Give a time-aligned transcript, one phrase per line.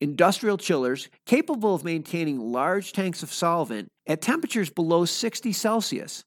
[0.00, 6.24] industrial chillers capable of maintaining large tanks of solvent at temperatures below 60 Celsius.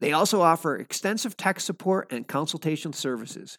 [0.00, 3.58] They also offer extensive tech support and consultation services.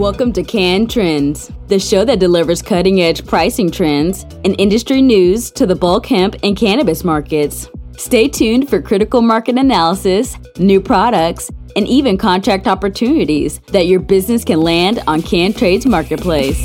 [0.00, 5.50] Welcome to Can Trends, the show that delivers cutting edge pricing trends and industry news
[5.50, 7.68] to the bulk hemp and cannabis markets.
[7.98, 14.42] Stay tuned for critical market analysis, new products, and even contract opportunities that your business
[14.42, 16.56] can land on CanTrade's marketplace.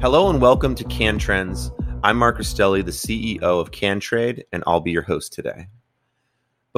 [0.00, 1.70] Hello and welcome to Can Trends.
[2.02, 5.68] I'm Mark Rastelli, the CEO of CanTrade, and I'll be your host today.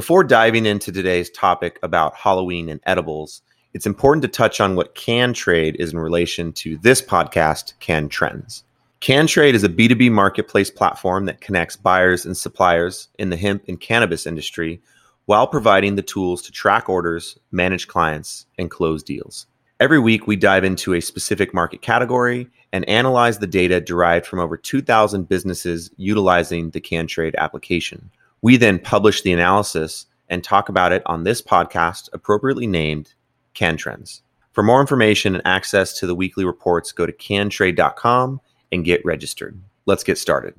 [0.00, 3.42] Before diving into today's topic about Halloween and edibles,
[3.74, 8.64] it's important to touch on what CanTrade is in relation to this podcast, Can Trends.
[9.02, 13.78] CanTrade is a B2B marketplace platform that connects buyers and suppliers in the hemp and
[13.78, 14.80] cannabis industry
[15.26, 19.48] while providing the tools to track orders, manage clients, and close deals.
[19.80, 24.38] Every week, we dive into a specific market category and analyze the data derived from
[24.38, 28.10] over 2,000 businesses utilizing the CanTrade application.
[28.42, 33.14] We then publish the analysis and talk about it on this podcast, appropriately named
[33.54, 34.22] Can Trends.
[34.52, 38.40] For more information and access to the weekly reports, go to cantrade.com
[38.72, 39.60] and get registered.
[39.86, 40.54] Let's get started.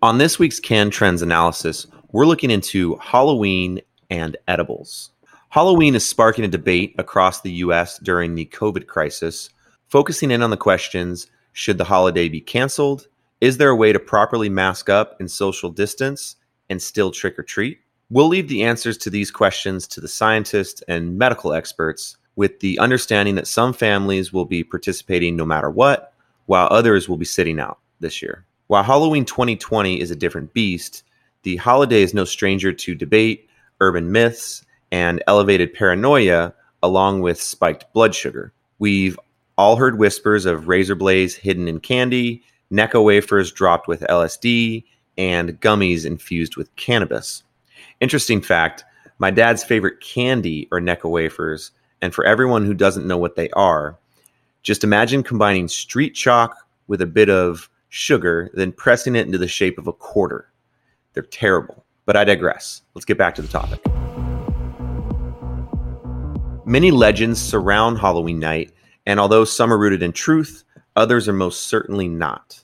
[0.00, 3.80] On this week's Can Trends analysis, we're looking into Halloween
[4.10, 5.10] and edibles.
[5.50, 9.50] Halloween is sparking a debate across the US during the COVID crisis,
[9.88, 13.06] focusing in on the questions should the holiday be canceled?
[13.40, 16.36] Is there a way to properly mask up and social distance?
[16.72, 17.78] And still trick or treat?
[18.10, 22.78] We'll leave the answers to these questions to the scientists and medical experts with the
[22.80, 26.12] understanding that some families will be participating no matter what,
[26.46, 28.44] while others will be sitting out this year.
[28.66, 31.04] While Halloween 2020 is a different beast,
[31.42, 33.48] the holiday is no stranger to debate,
[33.80, 38.52] urban myths, and elevated paranoia, along with spiked blood sugar.
[38.78, 39.18] We've
[39.56, 44.84] all heard whispers of razor blades hidden in candy, Necco wafers dropped with LSD,
[45.18, 47.42] and gummies infused with cannabis.
[48.00, 48.84] Interesting fact
[49.18, 53.48] my dad's favorite candy are Necco wafers, and for everyone who doesn't know what they
[53.50, 53.96] are,
[54.62, 56.56] just imagine combining street chalk
[56.88, 60.50] with a bit of sugar, then pressing it into the shape of a quarter.
[61.12, 62.82] They're terrible, but I digress.
[62.94, 63.80] Let's get back to the topic.
[66.66, 68.72] Many legends surround Halloween night,
[69.06, 70.64] and although some are rooted in truth,
[70.96, 72.62] others are most certainly not.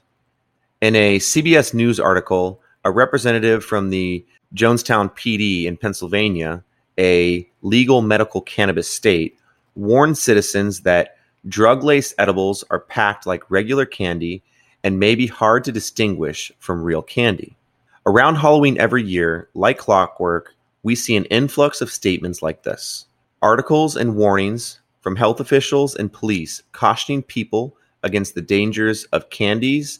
[0.80, 4.24] In a CBS News article, a representative from the
[4.54, 6.62] Jonestown PD in Pennsylvania,
[6.96, 9.36] a legal medical cannabis state,
[9.74, 11.16] warned citizens that
[11.48, 14.40] drug laced edibles are packed like regular candy
[14.84, 17.56] and may be hard to distinguish from real candy.
[18.06, 23.06] Around Halloween every year, like clockwork, we see an influx of statements like this
[23.42, 29.98] articles and warnings from health officials and police cautioning people against the dangers of candies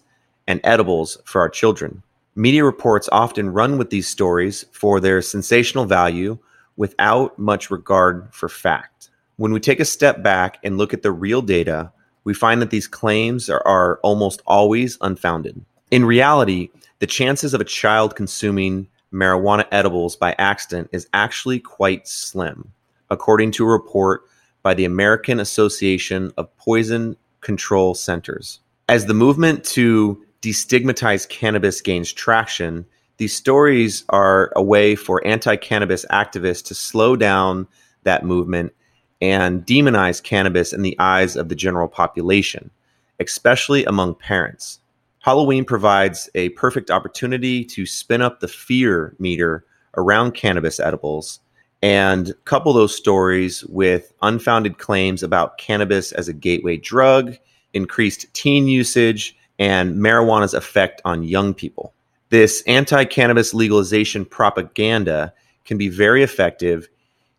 [0.48, 2.02] and edibles for our children.
[2.34, 6.38] Media reports often run with these stories for their sensational value
[6.76, 9.10] without much regard for fact.
[9.36, 11.92] When we take a step back and look at the real data,
[12.24, 15.64] we find that these claims are, are almost always unfounded.
[15.90, 22.06] In reality, the chances of a child consuming marijuana edibles by accident is actually quite
[22.06, 22.72] slim,
[23.10, 24.22] according to a report
[24.62, 28.60] by the American Association of Poison Control Centers.
[28.88, 32.86] As the movement to destigmatize cannabis gains traction,
[33.18, 37.66] these stories are a way for anti cannabis activists to slow down
[38.04, 38.72] that movement
[39.20, 42.70] and demonize cannabis in the eyes of the general population,
[43.18, 44.78] especially among parents.
[45.20, 49.64] Halloween provides a perfect opportunity to spin up the fear meter
[49.96, 51.40] around cannabis edibles
[51.82, 57.36] and couple those stories with unfounded claims about cannabis as a gateway drug,
[57.72, 61.92] increased teen usage, and marijuana's effect on young people.
[62.30, 65.32] This anti cannabis legalization propaganda
[65.64, 66.88] can be very effective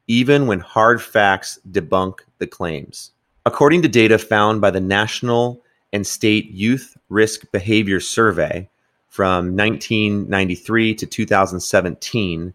[0.08, 3.12] even when hard facts debunk the claims.
[3.46, 5.62] According to data found by the National
[5.94, 8.68] and State Youth Risk Behavior Survey
[9.08, 12.54] from 1993 to 2017,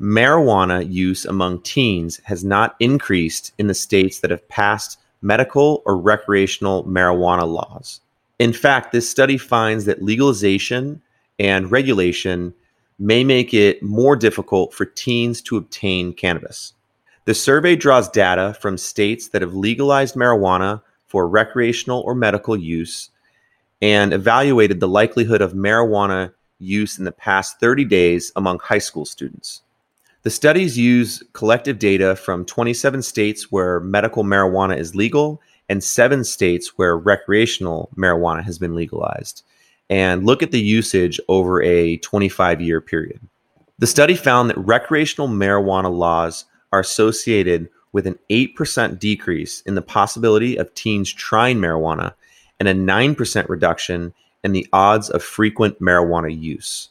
[0.00, 5.96] marijuana use among teens has not increased in the states that have passed medical or
[5.96, 8.00] recreational marijuana laws.
[8.38, 11.02] In fact, this study finds that legalization
[11.38, 12.54] and regulation
[12.98, 16.74] may make it more difficult for teens to obtain cannabis.
[17.24, 23.10] The survey draws data from states that have legalized marijuana for recreational or medical use
[23.80, 29.04] and evaluated the likelihood of marijuana use in the past 30 days among high school
[29.04, 29.62] students.
[30.22, 36.24] The studies use collective data from 27 states where medical marijuana is legal and seven
[36.24, 39.42] states where recreational marijuana has been legalized,
[39.88, 43.20] and look at the usage over a 25 year period.
[43.78, 49.82] The study found that recreational marijuana laws are associated with an 8% decrease in the
[49.82, 52.14] possibility of teens trying marijuana
[52.58, 56.88] and a 9% reduction in the odds of frequent marijuana use.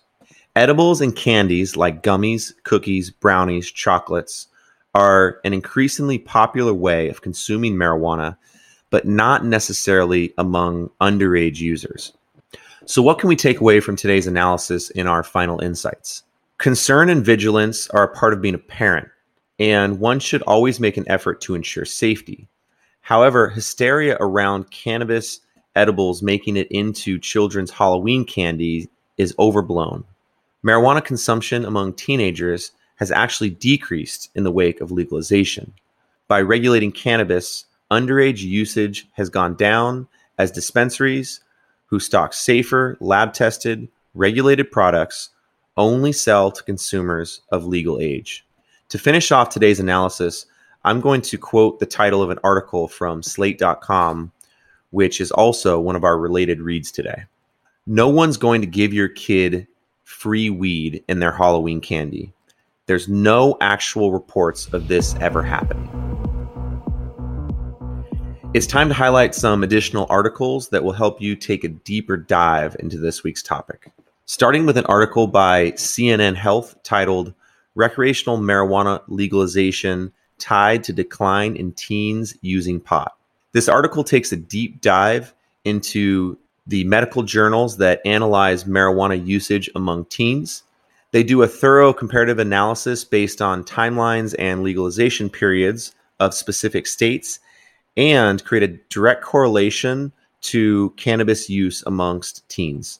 [0.55, 4.47] Edibles and candies like gummies, cookies, brownies, chocolates
[4.93, 8.37] are an increasingly popular way of consuming marijuana,
[8.91, 12.13] but not necessarily among underage users.
[12.85, 16.23] So, what can we take away from today's analysis in our final insights?
[16.59, 19.07] Concern and vigilance are a part of being a parent,
[19.57, 22.47] and one should always make an effort to ensure safety.
[23.01, 25.39] However, hysteria around cannabis
[25.75, 30.03] edibles making it into children's Halloween candy is overblown.
[30.65, 35.73] Marijuana consumption among teenagers has actually decreased in the wake of legalization.
[36.27, 40.07] By regulating cannabis, underage usage has gone down
[40.37, 41.41] as dispensaries
[41.85, 45.29] who stock safer, lab tested, regulated products
[45.77, 48.45] only sell to consumers of legal age.
[48.89, 50.45] To finish off today's analysis,
[50.83, 54.31] I'm going to quote the title of an article from slate.com,
[54.89, 57.25] which is also one of our related reads today.
[57.85, 59.67] No one's going to give your kid
[60.03, 62.33] free weed in their Halloween candy.
[62.85, 66.00] There's no actual reports of this ever happening.
[68.53, 72.75] It's time to highlight some additional articles that will help you take a deeper dive
[72.79, 73.89] into this week's topic.
[74.25, 77.33] Starting with an article by CNN Health titled
[77.75, 83.15] recreational marijuana legalization tied to decline in teens using pot.
[83.53, 85.33] This article takes a deep dive
[85.63, 86.37] into
[86.67, 90.63] the medical journals that analyze marijuana usage among teens.
[91.11, 97.39] They do a thorough comparative analysis based on timelines and legalization periods of specific states
[97.97, 100.11] and create a direct correlation
[100.41, 102.99] to cannabis use amongst teens.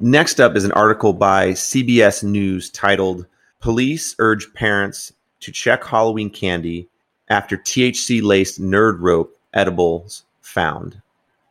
[0.00, 3.26] Next up is an article by CBS News titled
[3.60, 6.88] Police urge parents to check Halloween candy
[7.28, 11.00] after THC laced nerd rope edibles found.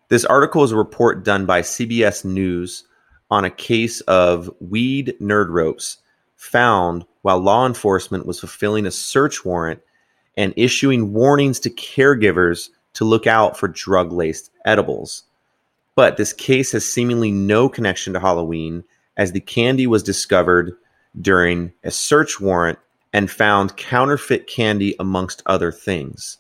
[0.10, 2.86] This article is a report done by CBS News
[3.30, 5.98] on a case of weed nerd ropes
[6.38, 9.82] found while law enforcement was fulfilling a search warrant
[10.38, 15.24] and issuing warnings to caregivers to look out for drug laced edibles.
[15.96, 18.84] But this case has seemingly no connection to Halloween,
[19.18, 20.74] as the candy was discovered
[21.20, 22.78] during a search warrant
[23.14, 26.38] and found counterfeit candy amongst other things.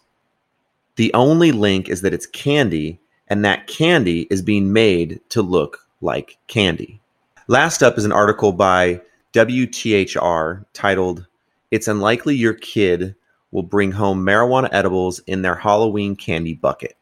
[0.95, 5.87] The only link is that it's candy, and that candy is being made to look
[6.01, 7.01] like candy.
[7.47, 9.01] Last up is an article by
[9.33, 11.25] WTHR titled,
[11.71, 13.15] It's Unlikely Your Kid
[13.51, 16.97] Will Bring Home Marijuana Edibles in Their Halloween Candy Bucket.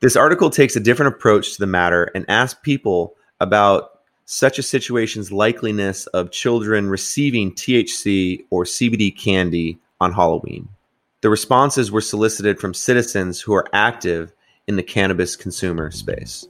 [0.00, 4.62] This article takes a different approach to the matter and asks people about such a
[4.62, 10.68] situation's likeliness of children receiving THC or CBD candy on Halloween.
[11.20, 14.32] The responses were solicited from citizens who are active
[14.66, 16.46] in the cannabis consumer space.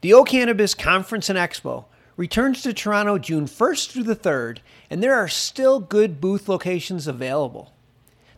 [0.00, 4.58] The O'Cannabiz Conference and Expo returns to Toronto June 1st through the 3rd,
[4.90, 7.72] and there are still good booth locations available.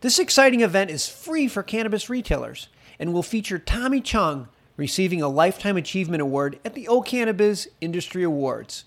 [0.01, 2.69] This exciting event is free for cannabis retailers
[2.99, 8.85] and will feature Tommy Chong receiving a Lifetime Achievement Award at the O'Cannabiz Industry Awards.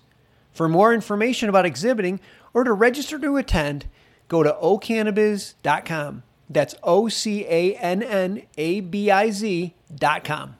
[0.52, 2.20] For more information about exhibiting
[2.54, 3.86] or to register to attend,
[4.28, 6.22] go to ocannabiz.com.
[6.48, 10.56] That's O C A N N A B I Z.com.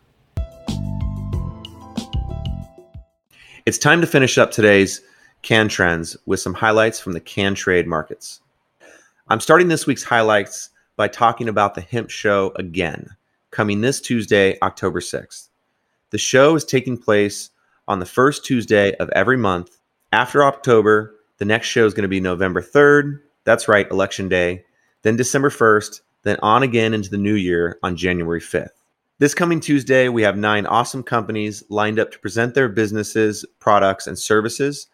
[3.66, 5.02] It's time to finish up today's
[5.42, 8.40] can trends with some highlights from the can trade markets.
[9.28, 13.08] I'm starting this week's highlights by talking about the hemp show again,
[13.50, 15.48] coming this Tuesday, October 6th.
[16.08, 17.50] The show is taking place
[17.86, 19.78] on the first Tuesday of every month.
[20.10, 23.20] After October, the next show is going to be November 3rd.
[23.44, 24.64] That's right, Election Day.
[25.02, 28.79] Then December 1st, then on again into the new year on January 5th.
[29.20, 34.06] This coming Tuesday, we have nine awesome companies lined up to present their businesses, products,
[34.06, 34.86] and services,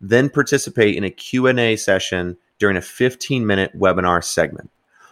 [0.00, 4.68] then participate in a Q&A session during a 15-minute webinar segment.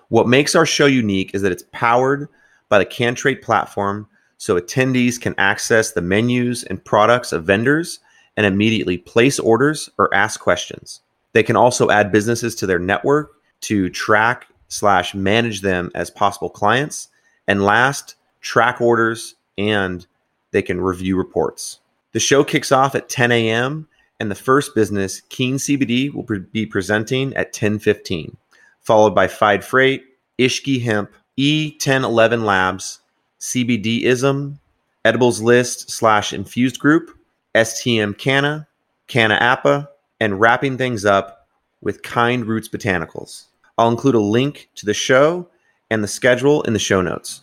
[0.09, 2.29] What makes our show unique is that it's powered
[2.69, 8.01] by the CanTrade platform so attendees can access the menus and products of vendors
[8.37, 11.03] and immediately place orders or ask questions.
[11.35, 13.31] They can also add businesses to their network
[13.61, 17.11] to track slash manage them as possible clients.
[17.47, 20.07] And last, track orders, and
[20.52, 21.81] they can review reports.
[22.12, 23.88] The show kicks off at 10 a.m.
[24.21, 28.37] and the first business, Keen CBD, will be presenting at 10:15,
[28.81, 30.05] followed by Fide Freight,
[30.38, 33.00] Ishki Hemp, E1011 Labs,
[33.40, 34.59] CBDism,
[35.05, 37.16] Edibles List slash Infused Group,
[37.55, 38.66] STM Canna,
[39.07, 39.88] Canna Appa,
[40.21, 41.47] and wrapping things up
[41.81, 43.45] with Kind Roots Botanicals.
[43.78, 45.49] I'll include a link to the show
[45.90, 47.43] and the schedule in the show notes.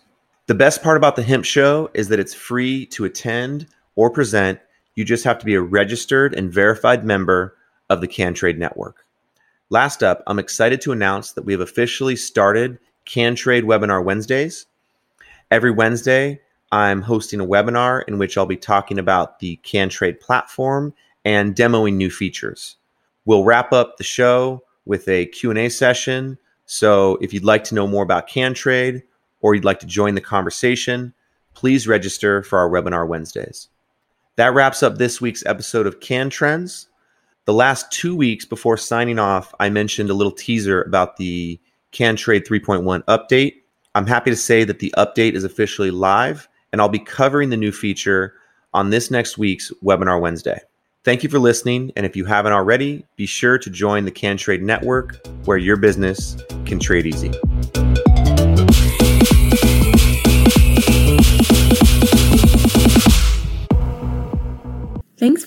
[0.54, 4.60] The best part about the Hemp Show is that it's free to attend or present.
[4.94, 7.58] You just have to be a registered and verified member
[7.90, 9.04] of the CanTrade Network.
[9.72, 14.68] Last up, I'm excited to announce that we have officially started CanTrade Webinar Wednesdays.
[15.50, 16.40] Every Wednesday,
[16.72, 20.94] I'm hosting a webinar in which I'll be talking about the CanTrade platform
[21.26, 22.76] and demoing new features.
[23.26, 26.38] We'll wrap up the show with a Q&A session.
[26.68, 29.02] So if you'd like to know more about CanTrade
[29.44, 31.14] or you'd like to join the conversation,
[31.54, 33.70] please register for our webinar Wednesdays.
[34.38, 36.88] That wraps up this week's episode of Can Trends.
[37.46, 41.60] The last two weeks before signing off, I mentioned a little teaser about the
[41.92, 43.56] Can Trade 3.1 update.
[43.94, 47.58] I'm happy to say that the update is officially live, and I'll be covering the
[47.58, 48.34] new feature
[48.74, 50.60] on this next week's Webinar Wednesday.
[51.04, 54.38] Thank you for listening, and if you haven't already, be sure to join the Can
[54.38, 57.32] Trade Network where your business can trade easy.